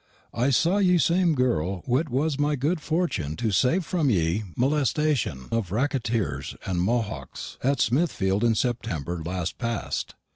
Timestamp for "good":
2.55-2.79